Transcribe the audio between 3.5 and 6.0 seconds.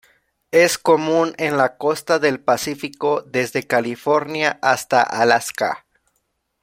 California hasta Alaska.